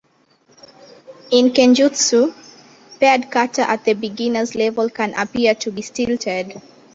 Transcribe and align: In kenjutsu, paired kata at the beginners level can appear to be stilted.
In 1.29 1.51
kenjutsu, 1.51 2.33
paired 2.99 3.29
kata 3.29 3.69
at 3.69 3.85
the 3.85 3.93
beginners 3.93 4.55
level 4.55 4.89
can 4.89 5.13
appear 5.13 5.53
to 5.53 5.71
be 5.71 5.83
stilted. 5.83 6.59